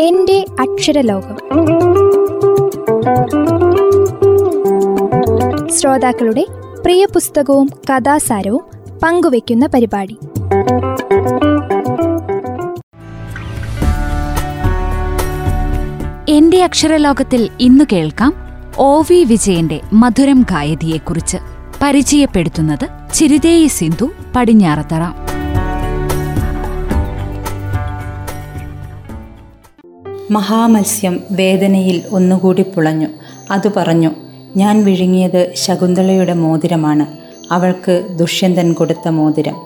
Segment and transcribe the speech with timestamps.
[0.00, 1.36] എന്റെ അക്ഷരലോകം.
[5.68, 6.46] ശ്രോതാക്കളുടെ
[6.84, 8.60] പ്രിയ പുസ്തകവും കഥാസാരവും
[9.02, 10.18] പങ്കുവയ്ക്കുന്ന പരിപാടി.
[16.28, 18.34] എന്റെ അക്ഷരലോകത്തിൽ ഇന്ന് കേൾക്കാം
[18.78, 21.36] ഒ വി വിജയന്റെ മധുരം ഗായതിയെക്കുറിച്ച്
[21.82, 25.27] പരിചയപ്പെടുത്തുന്നത് ചിരിതേയി സിന്ധു പടിഞ്ഞാറത്തറ.
[30.30, 33.06] മഹാമത്സ്യം വേദനയിൽ ഒന്നുകൂടി പുളഞ്ഞു.
[33.50, 34.10] അത് പറഞ്ഞു
[34.56, 37.06] ഞാൻ വിഴുങ്ങിയത് ശകുന്തളയുടെ മോതിരമാണ്.
[37.52, 39.56] അവൾക്ക് ദുഷ്യന്തൻ കൊടുത്ത മോതിരം.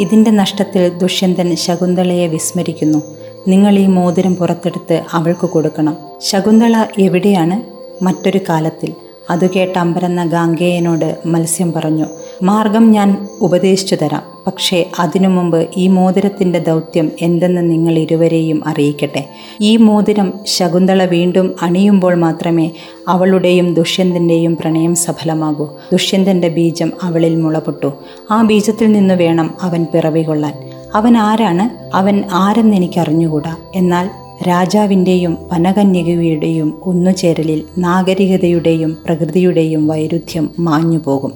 [0.00, 3.02] ഇതിന്റെ നഷ്ടത്തിൽ ദുഷ്യന്തൻ ശകുന്തളയെ വിസ്മരിക്കുന്നു.
[3.48, 5.96] നിങ്ങൾ ഈ മോതിരം പുറത്തെടുത്ത് അവൾക്ക് കൊടുക്കണം.
[6.22, 7.78] ശകുന്തള എവിടെയാണ്?
[8.04, 8.94] മറ്റൊരു കാലത്തിൽ.
[9.30, 12.06] അതു കേട്ട് അമ്പരന്ന ഗാംഗേയനോട് മത്സ്യം പറഞ്ഞു
[12.42, 14.22] മാർഗം ഞാൻ ഉപദേശിച്ചു തരാം.
[14.46, 19.28] പക്ഷേ അതിനു മുമ്പ് ഈ മോതിരത്തിന്റെ ദൗത്യം എന്തെന്ന് നിങ്ങൾ ഇരുവരെയും അറിയിക്കട്ടെ.
[19.60, 22.70] ഈ മോതിരം ശകുന്തള വീണ്ടും അണിയുമ്പോൾ മാത്രമേ
[23.08, 25.64] അവളുടെയും ദുഷ്യന്തന്റെയും പ്രണയം സഫലമാകൂ.
[25.64, 27.92] ദുഷ്യന്തന്റെ ബീജം അവളിൽ മുളപൊട്ടു.
[28.30, 30.54] ആ ബീജത്തിൽ നിന്ന് വേണം അവൻ പിറവികൊള്ളാൻ.
[30.94, 31.96] അവൻ ആരാണ്?
[31.96, 33.56] അവൻ ആരെന്ന് എനിക്കറിഞ്ഞുകൂടാ.
[33.74, 34.10] എന്നാൽ
[34.48, 41.32] രാജാവിന്റെയും വനകന്യകയുടെയും ഒന്നുചേരലിൽ നാഗരികതയുടെയും പ്രകൃതിയുടെയും വൈരുദ്ധ്യം മാഞ്ഞുപോകും.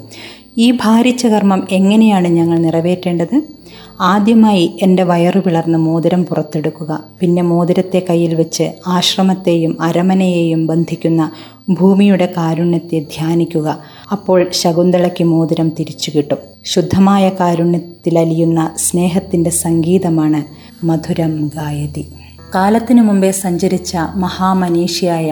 [0.58, 3.42] ഈ ഭാരിച്ച കർമ്മം എങ്ങനെയാണ് ഞങ്ങൾ നിറവേറ്റേണ്ടത്?
[4.00, 7.04] ആദ്യമായി എന്റെ വയറു പിളർന്ന് മോതിരം പുറത്തെടുക്കുക.
[7.20, 11.30] പിന്നെ മോതിരത്തെ കയ്യിൽ വെച്ച് ആശ്രമത്തെയും അരമനയെയും ബന്ധിക്കുന്ന
[11.70, 13.78] ഭൂമിയുടെ കാരുണ്യത്തെ ധ്യാനിക്കുക.
[14.12, 16.38] അപ്പോൾ ശകുന്തളയ്ക്ക് മോതിരം തിരിച്ചു കിട്ടും.
[16.64, 20.44] ശുദ്ധമായ കാരുണ്യത്തിലലിയുന്ന സ്നേഹത്തിന്റെ സംഗീതമാണ്
[20.86, 22.08] മധുരം ഗായതി.
[22.54, 25.28] കാലത്തിനു മുമ്പേ സഞ്ചരിച്ച മഹാമനീഷിയായ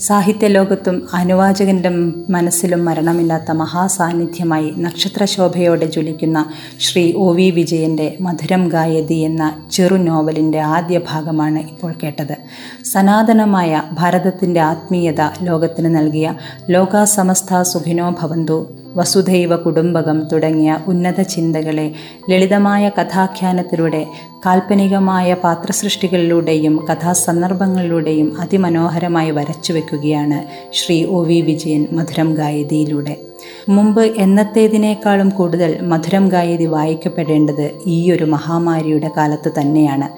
[0.00, 1.90] സാഹിത്യലോകത്തും അനുവാചകന്റെ
[2.30, 6.40] മനസ്സിലും മരണമില്ലാത്ത മഹാസാന്നിധ്യമായി നക്ഷത്രശോഭയോടെ ജ്വലിക്കുന്ന
[6.80, 12.36] ശ്രീ ഒ വി വിജയന്റെ മധുരം ഗായതി എന്ന ചെറു നോവലിന്റെ ആദ്യ ഭാഗമാണ് ഇപ്പോൾ കേട്ടത്.
[12.84, 16.34] സനാതനമായ ഭാരതത്തിന്റെ ആത്മീയത ലോകത്തിന് നൽകിയ
[16.70, 18.58] ലോകാസമസ്ത സുഖിനോ ഭവന്തു
[18.96, 21.92] വസുധൈവ കുടുംബകം തുടങ്ങിയ ഉന്നത ചിന്തകളെ
[22.30, 24.06] ലളിതമായ കഥാഖ്യാനത്തിലൂടെ
[24.46, 30.44] കാൽപ്പനികമായ പാത്രസൃഷ്ടികളിലൂടെയും കഥാസന്ദർഭങ്ങളിലൂടെയും അതിമനോഹരമായി വരച്ചു വയ്ക്കുകയാണ്
[30.74, 33.16] ശ്രീ ഒ വി വിജയൻ മധുരം ഗായതിയിലൂടെ.
[33.68, 40.08] മുമ്പ് എന്നത്തേതിനേക്കാളും കൂടുതൽ മധുരം ഗായതി വായിക്കപ്പെടേണ്ടത് ഈയൊരു മഹാമാരിയുടെ കാലത്ത് തന്നെയാണ്.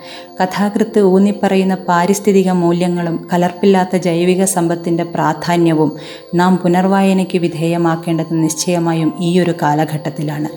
[0.40, 5.92] കഥാകൃത്ത് ഊന്നിപ്പറയുന്ന പാരിസ്ഥിതിക മൂല്യങ്ങളും കലർപ്പില്ലാത്ത ജൈവിക സമ്പത്തിന്റെ പ്രാധാന്യവും
[6.34, 10.48] നാം പുനർവായനയ്ക്ക് വിധേയമാക്കേണ്ടത് നിശ്ചയമായും ഈ ഒരു കാലഘട്ടത്തിലാണ്.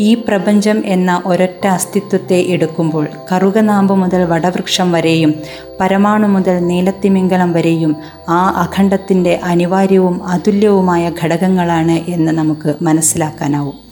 [0.00, 5.34] ഈ പ്രപഞ്ചം എന്ന ഒരൊറ്റ അസ്തിത്വത്തെ എടുക്കുമ്പോൾ കറുകനാമ്പ് മുതൽ വടവൃക്ഷം വരെയും
[5.80, 7.96] പരമാണു മുതൽ നീലത്തിമിംഗലം വരെയും
[8.28, 13.89] ആ അഖണ്ഡത്തിന്റെ അനിവാര്യവും അതുല്യവുമായ ഘടകങ്ങളാണ് എന്ന് നമുക്ക് മനസ്സിലാക്കാനാവും.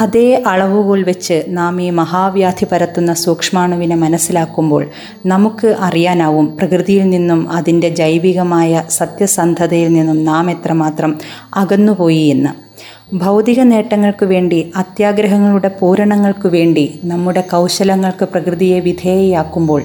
[0.00, 4.90] അതേ അളവുകൾ വെച്ച് നാം ഈ മഹാവ്യാധി പരത്തുന്ന സൂക്ഷ്മാണുവിനെ മനസ്സിലാക്കുമ്പോൾ
[5.26, 11.18] നമുക്ക് അറിയാനാവും പ്രകൃതിയിൽ നിന്നും അതിന്റെ ജൈവികമായ സത്യസന്ധതയിൽ നിന്നും നാം എത്രമാത്രം
[11.54, 12.66] അകന്നുപോയി എന്ന്.
[13.14, 19.82] ഭൗതിക നേട്ടങ്ങൾക്ക് വേണ്ടി അത്യാഗ്രഹങ്ങളുടെ പൂരണങ്ങൾക്ക് വേണ്ടി നമ്മുടെ കൗശലങ്ങൾക്ക് പ്രകൃതിയെ വിധേയയാക്കുമ്പോൾ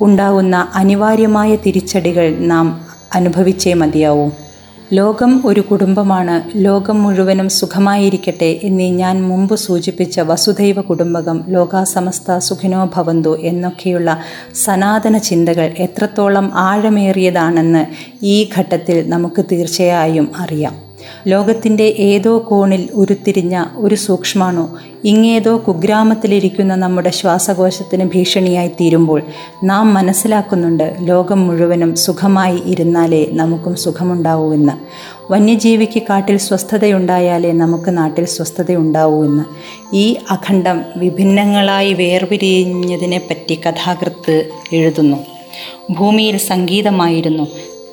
[0.00, 2.80] ഉണ്ടാകുന്ന അനിവാര്യമായ തിരിച്ചടികൾ നാം
[3.14, 4.30] അനുഭവിച്ചേ മതിയാവൂ.
[4.98, 6.34] ലോകം ഒരു കുടുംബമാണ്.
[6.64, 14.18] ലോകം മുഴുവനും സുഖമായിരിക്കട്ടെ എന്നീ ഞാൻ മുമ്പ് സൂചിപ്പിച്ച വസുധൈവ കുടുംബകം ലോകാസമസ്ത സുഖിനോ ഭവന്തു എന്നൊക്കെയുള്ള
[14.64, 17.84] സനാതന ചിന്തകൾ എത്രത്തോളം ആഴമേറിയതാണെന്ന്
[18.34, 20.74] ഈ ഘട്ടത്തിൽ നമുക്ക് തീർച്ചയായും അറിയാം.
[21.26, 24.78] ലോകത്തിന്റെ ഏതോ കോണിൽ ഉരുത്തിരിഞ്ഞ ഒരു സൂക്ഷ്മാണു.
[25.04, 29.22] ഇങ്ങേതോ കുഗ്രാമത്തിലിരിക്കുന്ന നമ്മുടെ ശ്വാസകോശത്തിന് ഭീഷണിയായി തീരുമ്പോൾ
[29.64, 34.72] നാം മനസ്സിലാക്കുന്നുണ്ട് ലോകം മുഴുവനും സുഖമായി ഇരുന്നാലേ നമുക്കും സുഖമുണ്ടാവൂവെന്ന്.
[35.32, 39.44] വന്യജീവിക്ക് കാട്ടിൽ സ്വസ്ഥതയുണ്ടായാലേ നമുക്ക് നാട്ടിൽ സ്വസ്ഥതയുണ്ടാവൂവെന്ന്.
[39.94, 45.16] ഈ അഖണ്ഡം വിഭിന്നങ്ങളായി വേർപിരിഞ്ഞതിനെപ്പറ്റി കഥാകൃത്ത് എഴുതുന്നു.
[45.90, 47.46] ഭൂമിയിൽ സംഗീതമായിരുന്നു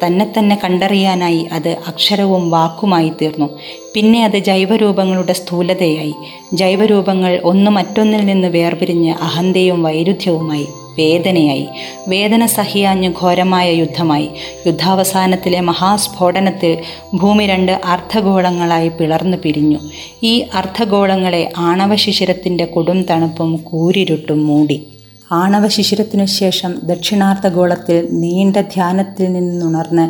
[0.06, 3.50] തന്നെ തന്നെ കണ്ടറിയാനായി അത് അക്ഷരവും വാക്കുമായി തീർന്നു.
[3.94, 6.14] പിന്നെ അത് ജൈവരൂപങ്ങളുടെ സ്ഥൂലതയായി.
[6.54, 10.68] ജൈവരൂപങ്ങൾ ഒന്ന് മറ്റൊന്നിൽ നിന്ന് വേർപിരിഞ്ഞ് അഹന്തയും വൈരുദ്ധ്യവുമായി
[11.00, 11.68] വേദനയായി.
[12.08, 14.30] വേദന സഹിയാഞ്ഞ് ഘോരമായ യുദ്ധമായി.
[14.68, 16.78] യുദ്ധാവസാനത്തിലെ മഹാസ്ഫോടനത്തിൽ
[17.14, 19.78] ഭൂമി രണ്ട് അർദ്ധഗോളങ്ങളായി പിളർന്നു പിരിഞ്ഞു.
[20.24, 24.84] ഈ അർദ്ധഗോളങ്ങളെ ആണവശിശിരത്തിന്റെ കൊടും തണുപ്പും കൂരിരുട്ടും മൂടി.
[25.32, 30.06] ആണവശിശിരത്തിനു ശേഷം ദക്ഷിണാർദ്ധഗോളത്തിൽ നീണ്ട ധ്യാനത്തിൽ നിന്നുണർന്ന്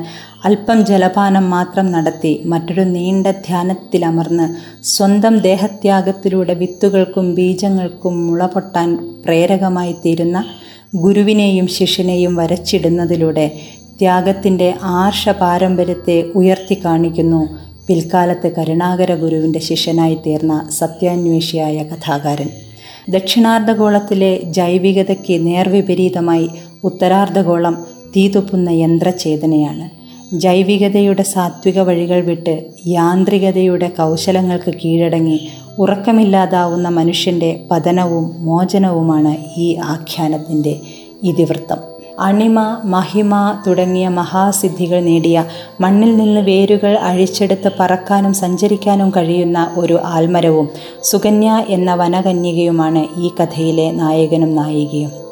[0.46, 4.48] അല്പം ജലപാനം മാത്രം നടത്തി മറ്റൊരു നീണ്ട ധ്യാനത്തിലമർന്ന്
[4.84, 10.44] സ്വന്തം ദേഹത്യാഗത്തിലൂടെ വിത്തുകൾക്കും ബീജങ്ങൾക്കും മുളപൊട്ടാൻ പ്രേരകമായി തീരുന്ന
[10.96, 13.52] ഗുരുവിനെയും ശിഷ്യനെയും വരച്ചിടുന്നതിലൂടെ
[14.00, 17.48] ത്യാഗത്തിന്റെ ആർഷ പാരമ്പര്യത്തെ ഉയർത്തി കാണിക്കുന്നു.
[17.88, 22.69] പിൽക്കാലത്ത് കരുണാകര ഗുരുവിന്റെ ശിഷ്യനായി തീർന്ന സത്യാന്വേഷിയായ കഥാകാരൻ.
[23.10, 26.50] ദക്ഷിണാർദ്ധഗോളത്തിലെ ജൈവികതയ്ക്ക് നേർവിപരീതമായി
[26.84, 27.76] ഉത്തരാർദ്ധഗോളം
[28.16, 29.86] തീതുപ്പുന്ന യന്ത്രചേതനയാണ്
[30.34, 32.54] ജൈവികതയുടെ സാത്വിക വഴികൾ വിട്ട്
[32.88, 35.40] യാന്ത്രികതയുടെ കൗശലങ്ങൾക്ക് കീഴടങ്ങി
[35.78, 40.74] ഉറക്കമില്ലാതാവുന്ന മനുഷ്യന്റെ പതനവും മോചനവുമാണ് ഈ ആഖ്യാനത്തിന്റെ
[41.24, 41.99] ഇതിവൃത്തം.
[42.20, 43.34] അണിമ മഹിമ
[43.68, 45.46] തുടങ്ങിയ മഹാസിദ്ധികൾ നേടിയ
[45.82, 50.68] മണ്ണിൽ നിന്ന് വേരുകൾ അഴിച്ചെടുത്ത് പറക്കാനും സഞ്ചരിക്കാനും കഴിയുന്ന ഒരു ആൽമരവും
[51.04, 55.29] സുകന്യ എന്ന വനകന്യകയുമാണ് ഈ കഥയിലെ നായകനും നായികയും.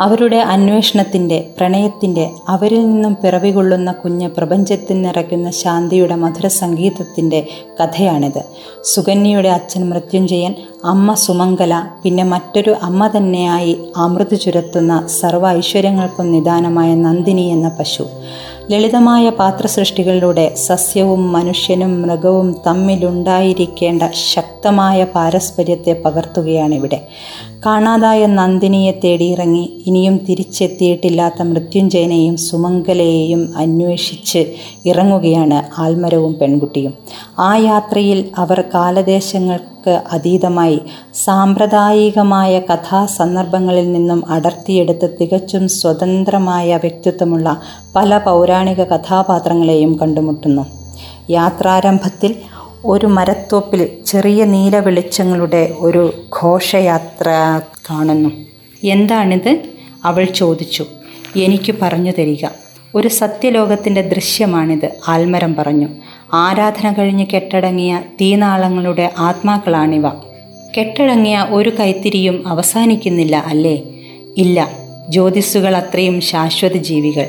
[0.00, 7.46] അവരുടെ അന്വേഷണത്തിന്റെ പ്രണയത്തിന്റെ അവരിൽ നിന്നും പിറവികൊള്ളുന്ന കുഞ്ഞ് പ്രപഞ്ചത്തിൽ നിറയ്ക്കുന്ന ശാന്തിയുടെ മധുര സംഗീതത്തിന്റെ
[7.80, 8.42] കഥയാണിത്.
[8.84, 10.54] സുകന്യയുടെ അച്ഛൻ മൃത്യുഞ്ജയൻ
[10.84, 18.06] അമ്മ സുമംഗല പിന്നെ മറ്റൊരു അമ്മ തന്നെയായി അമൃത് ചുരത്തുന്ന സർവ ഐശ്വര്യങ്ങൾക്കും നിദാനമായ നന്ദിനി എന്ന പശു.
[18.70, 24.02] ലളിതമായ പാത്രസൃഷ്ടികളിലൂടെ സസ്യവും മനുഷ്യനും മൃഗവും തമ്മിലുണ്ടായിരിക്കേണ്ട
[24.56, 26.98] ശക്തമായ പാരസ്പര്യത്തെ പകർത്തുകയാണിവിടെ.
[27.66, 34.52] കാണാതായ നന്ദിനിയെ തേടിയിറങ്ങി ഇനിയും തിരിച്ചെത്തിയിട്ടില്ലാത്ത മൃത്യുഞ്ജയനെയും സുമംഗലയെയും അന്വേഷിച്ച്
[34.86, 36.94] ഇറങ്ങുകയാണ് ആൽമരവും പെൺകുട്ടിയും.
[37.38, 40.80] ആ യാത്രയിൽ അവർ കാലദേശങ്ങൾക്ക് അതീതമായി
[41.24, 47.60] സാമ്പ്രദായികമായ കഥാസന്ദർഭങ്ങളിൽ നിന്നും അടർത്തിയെടുത്ത് തികച്ചും സ്വതന്ത്രമായ വ്യക്തിത്വമുള്ള
[47.96, 50.66] പല പൗരാണിക കഥാപാത്രങ്ങളെയും കണ്ടുമുട്ടുന്നു.
[51.30, 52.34] യാത്രാരംഭത്തിൽ
[52.86, 57.60] ഒരു മരത്തോപ്പിൽ ചെറിയ നീല വെളിച്ചങ്ങളുടെ ഒരു ഘോഷയാത്ര
[57.90, 58.30] കാണുന്നു.
[58.84, 59.62] എന്താണിത്?
[60.04, 60.86] അവൾ ചോദിച്ചു.
[61.36, 62.46] എനിക്ക് പറഞ്ഞു തരിക.
[62.94, 65.88] ഒരു സത്യലോകത്തിന്റെ ദൃശ്യമാണിത് ആൽമരം പറഞ്ഞു.
[66.32, 70.08] ആരാധന കഴിഞ്ഞ് കെട്ടടങ്ങിയ തീനാളങ്ങളുടെ ആത്മാക്കളാണിവ.
[70.78, 73.82] കെട്ടടങ്ങിയ ഒരു കൈത്തിരിയും അവസാനിക്കുന്നില്ല അല്ലേ?
[74.36, 74.68] ഇല്ല.
[75.08, 77.26] ജ്യോതിസ്സുകൾ അത്രയും ശാശ്വത ജീവികൾ.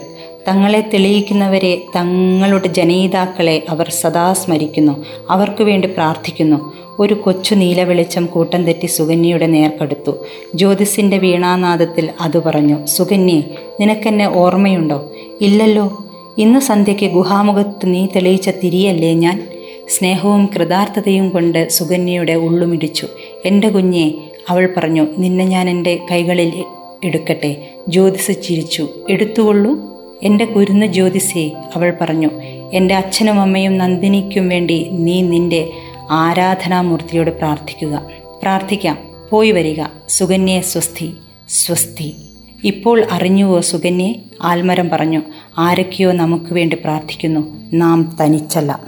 [0.48, 5.06] തങ്ങളെ തെളിയിക്കുന്നവരെ തങ്ങളുടെ ജനയിതാക്കളെ അവർ സദാ സ്മരിക്കുന്നു.
[5.30, 6.74] അവർക്കു വേണ്ടി പ്രാർത്ഥിക്കുന്നു.
[7.00, 10.12] ഒരു കൊച്ചു നീല വെളിച്ചം കൂട്ടം തെറ്റി സുകന്യയുടെ നേർക്കെടുത്തു.
[10.56, 13.42] ജ്യോതിസിന്റെ വീണാനാദത്തിൽ അത് പറഞ്ഞു സുകന്യെ
[13.80, 15.12] നിനക്കെന്നെ ഓർമ്മയുണ്ടോ?
[15.42, 16.04] ഇല്ലല്ലോ.
[16.38, 19.48] ഇന്ന് സന്ധ്യയ്ക്ക് ഗുഹാമുഖത്ത് നീ തെളിയിച്ച തിരിയല്ലേ ഞാൻ?
[19.90, 23.08] സ്നേഹവും കൃതാർത്ഥതയും കൊണ്ട് സുകന്യയുടെ ഉള്ളുമിടിച്ചു.
[23.46, 24.14] എന്റെ കുഞ്ഞെ
[24.50, 26.64] അവൾ പറഞ്ഞു നിന്നെ ഞാൻ എന്റെ കൈകളിൽ
[27.04, 27.72] എടുക്കട്ടെ.
[27.88, 29.97] ജ്യോതിസ് ചിരിച്ചു എടുത്തുകൊള്ളൂ.
[30.24, 32.30] എന്റെ കുരുന്ന ജ്യോതിസേ അവൾ പറഞ്ഞു
[32.74, 35.70] എന്റെ അച്ഛനും അമ്മയും നന്ദിനിക്കും വേണ്ടി നീ നിന്റെ
[36.12, 38.02] ആരാധനാമൂർത്തിയോട് പ്രാർത്ഥിക്കുക.
[38.42, 38.98] പ്രാർത്ഥിക്കാം.
[39.30, 39.84] പോയി വരിക.
[40.10, 41.14] സുകന്യെ സ്വസ്തി.
[41.50, 42.16] സ്വസ്തി.
[42.64, 44.16] ഇപ്പോൾ അറിഞ്ഞുവോ സുകന്യെ?
[44.44, 45.22] ആൽമരം പറഞ്ഞു
[45.58, 47.62] ആരൊക്കെയോ നമുക്ക് വേണ്ടി പ്രാർത്ഥിക്കുന്നു.
[47.74, 48.80] നാം തനിച്ചല്ല.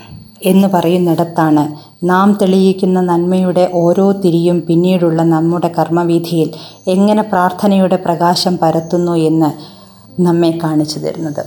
[0.44, 6.52] എന്ന് പറയുന്നിടത്താണ് നാം തെളിയിക്കുന്ന നന്മയുടെ ഓരോ തിരിയും പിന്നീടുള്ള നമ്മുടെ കർമ്മവീഥിയിൽ
[6.88, 9.79] എങ്ങനെ പ്രാർത്ഥനയുടെ പ്രകാശം പരത്തുന്നു എന്ന്
[10.19, 11.45] നമ്മെ കാണിച്ചു തരുന്നത്.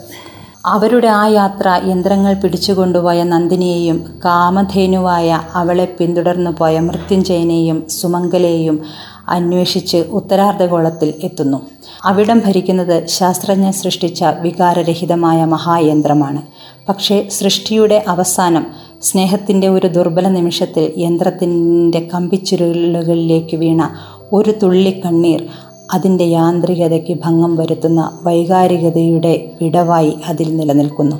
[0.66, 8.82] അവരുടെ ആ യാത്ര യന്ത്രങ്ങൾ പിടിച്ചുകൊണ്ടുപോയ നന്ദിനിയെയും കാമധേനുവായ അവളെ പിന്തുടർന്നു പോയ മൃത്യുഞ്ജയനെയും സുമംഗലയെയും
[9.28, 11.66] അന്വേഷിച്ച് ഉത്തരാർദ്ധഗോളത്തിൽ എത്തുന്നു.
[12.04, 16.42] അവിടം ഭരിക്കുന്നത് ശാസ്ത്രജ്ഞൻ സൃഷ്ടിച്ച വികാരരഹിതമായ മഹായന്ത്രമാണ്.
[16.88, 18.66] പക്ഷേ സൃഷ്ടിയുടെ അവസാനം
[19.02, 23.90] സ്നേഹത്തിന്റെ ഒരു ദുർബല നിമിഷത്തിൽ യന്ത്രത്തിന്റെ കമ്പിച്ചുരുളുകളിലേക്ക് വീണ
[24.32, 25.44] ഒരു തുള്ളി കണ്ണീർ
[25.92, 31.16] അതിന്റെ യാന്ത്രികതയ്ക്ക് ഭംഗം വരുത്തുന്ന വൈകാരികതയുടെ വിടവായി അതിൽ നിലനിൽക്കുന്നു.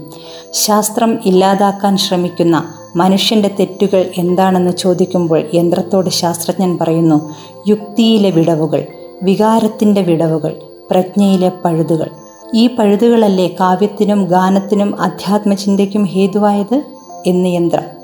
[0.52, 7.34] ശാസ്ത്രം ഇല്ലാതാക്കാൻ ശ്രമിക്കുന്ന മനുഷ്യന്റെ തെറ്റുകൾ എന്താണെന്ന് ചോദിക്കുമ്പോൾ യന്ത്രത്തോട് ശാസ്ത്രജ്ഞൻ പറയുന്നു
[7.68, 8.86] യുക്തിയിലെ വിടവുകൾ
[9.22, 10.56] വികാരത്തിന്റെ വിടവുകൾ
[10.90, 12.10] പ്രജ്ഞയിലെ പഴുതുകൾ.
[12.54, 16.82] ഈ പഴുതുകളല്ലേ കാവ്യത്തിനും ഗാനത്തിനും അധ്യാത്മചിന്തയ്ക്കും ഹേതുവായത്?
[17.26, 18.01] എന്ന് യന്ത്രം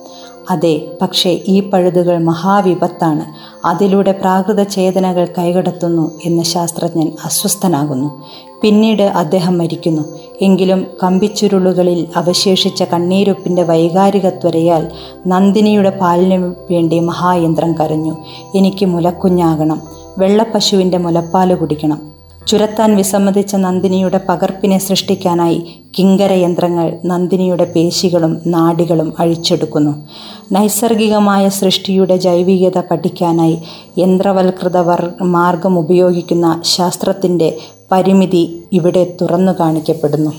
[0.51, 3.25] അതെ പക്ഷേ ഈ പഴുതുകൾ മഹാവിപത്താണ്.
[3.67, 8.25] അതിലൂടെ പ്രാകൃത ചേതനകൾ കൈകടത്തുന്നു എന്ന് ശാസ്ത്രജ്ഞൻ അസ്വസ്ഥനാകുന്നു.
[8.63, 10.03] പിന്നീട് അദ്ദേഹം മരിക്കുന്നു.
[10.41, 14.89] എങ്കിലും കമ്പിച്ചുരുളുകളിൽ അവശേഷിച്ച കണ്ണീരൊപ്പിന്റെ വൈകാരികത്വരയാൽ
[15.27, 18.17] നന്ദിനിയുടെ പാലിനു വേണ്ടി മഹായന്ത്രം കരഞ്ഞു.
[18.55, 19.83] എനിക്ക് മുലക്കുഞ്ഞാകണം.
[20.19, 22.19] വെള്ളപ്പശുവിന്റെ മുലപ്പാൽ കുടിക്കണം.
[22.47, 30.09] ചുരത്താൻ വിസമ്മതിച്ച നന്ദിനിയുടെ പകർപ്പിനെ സൃഷ്ടിക്കാനായി കിങ്കര യന്ത്രങ്ങൾ നന്ദിനിയുടെ പേശികളും നാടികളും അഴിച്ചെടുക്കുന്നു.
[30.53, 33.63] നൈസർഗികമായ സൃഷ്ടിയുടെ ജൈവികത പഠിക്കാനായി
[33.99, 34.77] യന്ത്രവൽകൃത
[35.23, 37.59] മാർഗം ഉപയോഗിക്കുന്ന ശാസ്ത്രത്തിന്റെ
[37.93, 40.33] പരിമിതി ഇവിടെ തുറന്നു കാണിക്കപ്പെടുന്നു.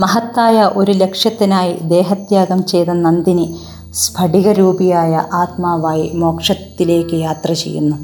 [0.00, 3.54] മഹത്തായ ഒരു ലക്ഷ്യത്തിനായി ദേഹത്യാഗം ചെയ്ത നന്ദിനി
[3.94, 7.96] സ്ഫടികരൂപിയായ ആത്മാവായി മോക്ഷത്തിലേക്ക് യാത്ര ചെയ്യുന്നു.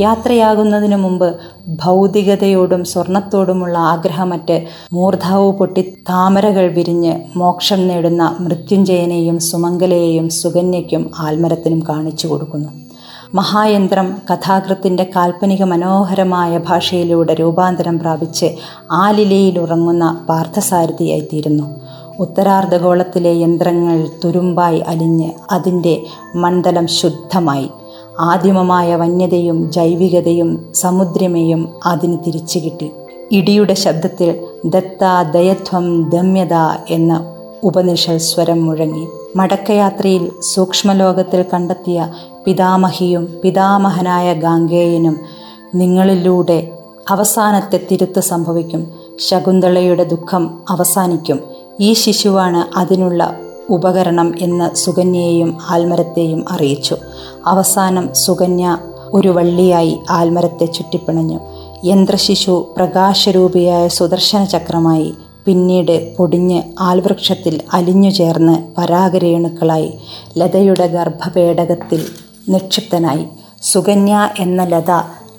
[0.00, 1.28] യാത്രയാകുന്നതിനു മുമ്പ്
[1.68, 4.56] ഭൗതികതയോടും സ്വർണത്തോടുമുള്ള ആഗ്രഹമറ്റ്
[4.92, 12.68] മൂർധാവ് പൊട്ടി താമരകൾ വിരിഞ്ഞ് മോക്ഷം നേടുന്ന മൃത്യുഞ്ജയനെയും സുമംഗലയെയും സുകന്യയ്ക്കും ആൽമരത്തിനും കാണിച്ചു കൊടുക്കുന്നു.
[13.34, 18.48] മഹായന്ത്രം കഥാകൃത്തിന്റെ കാൽപ്പനിക മനോഹരമായ ഭാഷയിലൂടെ രൂപാന്തരം പ്രാപിച്ച്
[18.92, 21.66] ആലിലയിലുറങ്ങുന്ന പാർത്ഥസാരഥിയായിത്തീരുന്നു.
[22.20, 25.94] ഉത്തരാർദ്ധഗോളത്തിലെ യന്ത്രങ്ങൾ തുരുമ്പായി അലിഞ്ഞ് അതിന്റെ
[26.36, 27.68] മണ്ഡലം ശുദ്ധമായി.
[28.20, 32.90] ആദിമമായ വന്യതയും ജൈവികതയും സമുദ്രമേയും അതിന് തിരിച്ചു കിട്ടി.
[33.32, 36.54] ഇടിയുടെ ശബ്ദത്തിൽ ദത്ത ദയത്വം ദമ്യത
[36.88, 39.08] എന്ന ഉപനിഷൽ സ്വരം മുഴങ്ങി.
[39.36, 42.12] മടക്കയാത്രയിൽ സൂക്ഷ്മലോകത്തിൽ കണ്ടെത്തിയ
[42.44, 45.20] പിതാമഹിയും പിതാമഹനായ ഗാംഗേയനും
[45.74, 46.70] നിങ്ങളിലൂടെ
[47.08, 48.90] അവസാനത്തെ തിരുത്ത് സംഭവിക്കും.
[49.18, 51.40] ശകുന്തളയുടെ ദുഃഖം അവസാനിക്കും.
[51.80, 53.36] ഈ ശിശുവാണ് അതിനുള്ള
[53.70, 56.96] ഉപകരണം എന്ന് സുകന്യയെയും ആൽമരത്തെയും അറിയിച്ചു.
[57.46, 58.78] അവസാനം സുകന്യ
[59.12, 61.40] ഒരു വള്ളിയായി ആൽമരത്തെ ചുറ്റിപ്പിണഞ്ഞു.
[61.84, 69.92] യന്ത്രശിശു പ്രകാശരൂപിയായ സുദർശന ചക്രമായി പിന്നീട് പൊടിഞ്ഞ് ആൽവൃക്ഷത്തിൽ അലിഞ്ഞു ചേർന്ന് പരാഗരേണുക്കളായി
[70.38, 72.06] ലതയുടെ ഗർഭപേടകത്തിൽ
[72.48, 73.24] നിക്ഷിപ്തനായി.
[73.62, 74.90] സുകന്യ എന്ന ലത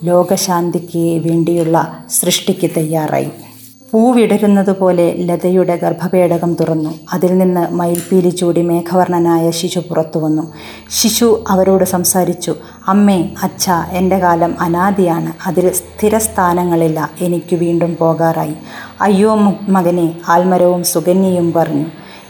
[0.04, 3.32] ലോകശാന്തിക്ക് വേണ്ടിയുള്ള സൃഷ്ടിക്ക് തയ്യാറായി.
[3.92, 6.94] പൂവിടരുന്നതുപോലെ ലതയുടെ ഗർഭപേടകം തുറന്നു.
[7.14, 10.54] അതിൽ നിന്ന് മയിൽപ്പീലി ചൂടി മേഘവർണനായ ശിശു പുറത്തു വന്നു.
[10.90, 12.56] ശിശു അവരോട് സംസാരിച്ചു
[12.88, 15.34] അമ്മേ അച്ഛ എന്റെ കാലം അനാദിയാണ്.
[15.48, 17.10] അതിൽ സ്ഥിരസ്ഥാനങ്ങളില്ല.
[17.22, 18.54] എനിക്ക് വീണ്ടും പോകാറായി.
[19.02, 19.36] അയ്യോ
[19.70, 21.86] മകനെ ആൽമരവും സുകന്യയും പറഞ്ഞു.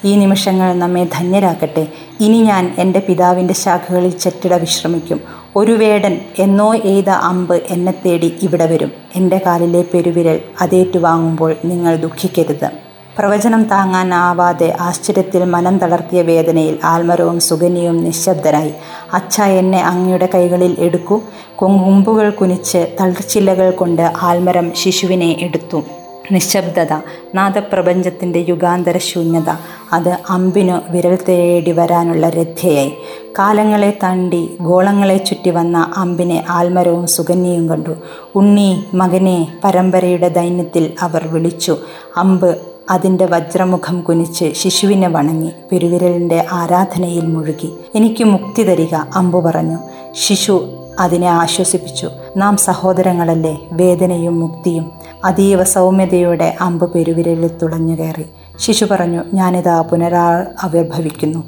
[0.06, 1.88] ഈ നിമിഷങ്ങൾ നമ്മെ ധന്യരാക്കട്ടെ.
[2.20, 5.40] ഇനി ഞാൻ എന്റെ പിതാവിന്റെ ശാഖകളിൽ ചെറ്റിട വിശ്രമിക്കും.
[5.55, 8.91] ഒരു വേടൻ എന്നോ എയ്ത അമ്പ് എന്നെ തേടി ഇവിടെ വരും.
[9.15, 12.70] എന്റെ കാലിലെ പെരുവിരൽ അതേറ്റുവാങ്ങുമ്പോൾ നിങ്ങൾ ദുഃഖിക്കരുത്.
[13.17, 18.74] പ്രവചനം താങ്ങാനാവാതെ ആശ്ചര്യത്തിൽ മനം തളർത്തിയ വേദനയിൽ ആൽമരവും സുഗന്യവും നിശബ്ദരായി.
[19.13, 21.22] അച്ഛ എന്നെ അങ്ങയുടെ കൈകളിൽ എടുക്കൂ.
[21.55, 25.84] കൊങ്കുമ്പുകൾ കുനിച്ച് തളർച്ചില്ലകൾ കൊണ്ട് ആൽമരം ശിശുവിനെ എടുത്തു.
[26.31, 26.93] നിശബ്ദത
[27.35, 29.50] നാദപ്രപഞ്ചത്തിന്റെ യുഗാന്തര ശൂന്യത
[29.93, 32.93] അത് അമ്പിനു വിരൽ തേടി വരാനുള്ള രഥയായി.
[33.39, 37.95] കാലങ്ങളെ തണ്ടി ഗോളങ്ങളെ ചുറ്റി വന്ന അമ്പിനെ ആൽമരവും സുഗന്യയും കണ്ടു.
[38.35, 41.77] ഉണ്ണി മകനെ പരമ്പരയുടെ ദൈന്യത്തിൽ അവർ വിളിച്ചു.
[42.17, 42.57] അമ്പ്
[42.89, 47.69] അതിന്റെ വജ്രമുഖം കുനിച്ച് ശിശുവിനെ വണങ്ങി പെരുവിരലിന്റെ ആരാധനയിൽ മുഴുകി.
[47.95, 49.77] എനിക്ക് മുക്തി തരിക അമ്പു പറഞ്ഞു.
[50.13, 50.69] ശിശു
[51.00, 52.09] അതിനെ ആശ്വസിപ്പിച്ചു.
[52.38, 58.25] നാം സഹോദരങ്ങളല്ലേ വേദനയും മുക്തിയും അതീവ സൗമ്യതയോടെ അമ്പ് പെരുവിരലിൽ തുളഞ്ഞു കയറി.
[58.60, 61.44] ശിശു പറഞ്ഞു ഞാനിതാ പുനരാ ആവിർഭവിക്കുന്നു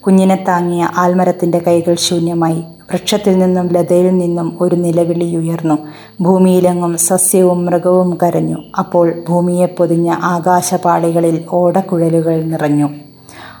[0.00, 2.62] കുഞ്ഞിനെ താങ്ങിയ ആൽമരത്തിന്റെ കൈകൾ ശൂന്യമായി.
[2.92, 5.78] വൃക്ഷത്തിൽ നിന്നും ലതയിൽ നിന്നും ഒരു നിലവിളി ഉയർന്നു.
[6.20, 8.56] ഭൂമിയിലെങ്ങും സസ്യവും മൃഗവും കരഞ്ഞു.
[8.78, 12.88] അപ്പോൾ ഭൂമിയെ പൊതിഞ്ഞ ആകാശപാളികളിൽ ഓടക്കുഴലുകൾ നിറഞ്ഞു.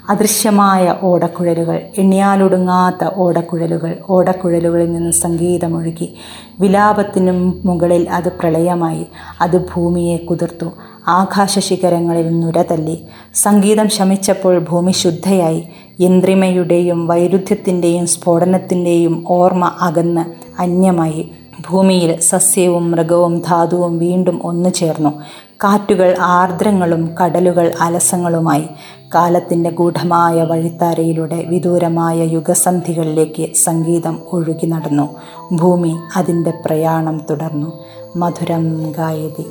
[0.08, 6.14] അദൃശ്യമായ ഓടക്കുഴലുകൾ എണ്ണിയാലൊടുങ്ങാത്ത ഓടക്കുഴലുകൾ ഓടക്കുഴലുകളിൽ നിന്ന് സംഗീതമൊഴുകി.
[6.60, 9.06] വിലാപത്തിനും മുകളിൽ അത് പ്രളയമായി.
[9.40, 10.66] അത് ഭൂമിയെ കുതിർത്തു.
[11.08, 13.04] ആകാശ ശിഖരങ്ങളിൽ നുരതല്ലി
[13.34, 15.68] സംഗീതം ശമിച്ചപ്പോൾ ഭൂമി ശുദ്ധയായി.
[16.00, 20.24] യന്ത്രിമയുടെയും വൈരുദ്ധ്യത്തിന്റെയും സ്ഫോടനത്തിന്റെയും ഓർമ്മ അകന്ന്
[20.60, 21.32] അന്യമായി.
[21.70, 25.22] ഭൂമിയിൽ സസ്യവും മൃഗവും ധാതുവും വീണ്ടും ഒന്നു ചേർന്നു.
[25.64, 28.64] കാറ്റുകൾ ആർദ്രങ്ങളും കടലുകൾ അലസങ്ങളുമായി.
[29.14, 35.16] കാലത്തിന്റെ ഗൂഢമായ വഴിത്താരയിലൂടെ വിദൂരമായ യുഗസന്ധികളിലേക്ക് സംഗീതം ഒഴുകി നടന്നു.
[35.54, 37.84] ഭൂമി അതിന്റെ പ്രയാണം തുടർന്നു.
[38.16, 39.46] മധുരം ഗായതി.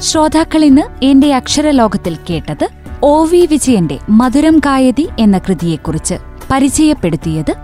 [0.00, 2.68] ശ്രോതാക്കൾ ഇന്ന് എന്റെ അക്ഷരലോകത്തിൽ കേട്ടത്
[3.02, 6.14] ഒ വി വിജയന്റെ മധുരം കായതി എന്ന കൃതിയെക്കുറിച്ച്
[6.50, 7.54] പരിചയപ്പെടുത്തിയത്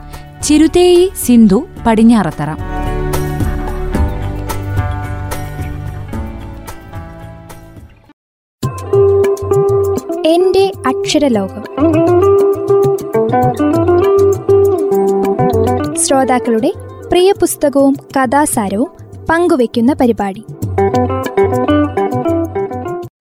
[0.42, 2.71] ചിരുതേയി സിന്ധു പടിഞ്ഞാറത്തറ.
[10.26, 11.64] എന്റെ അക്ഷരലോകം.
[15.96, 16.72] ശ്രോതാക്കളുടെ
[17.08, 18.90] പ്രിയ പുസ്തകവും കഥാസാരവും
[19.30, 20.44] പങ്കുവയ്ക്കുന്ന പരിപാടി.